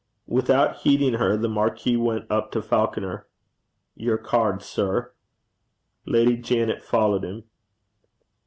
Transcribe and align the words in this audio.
Without 0.25 0.77
heeding 0.77 1.13
her, 1.19 1.37
the 1.37 1.47
marquis 1.47 1.95
went 1.95 2.25
up 2.31 2.51
to 2.53 2.61
Falconer. 2.63 3.27
'Your 3.95 4.17
card, 4.17 4.63
sir.' 4.63 5.13
Lady 6.07 6.37
Janet 6.37 6.81
followed 6.81 7.23
him. 7.23 7.43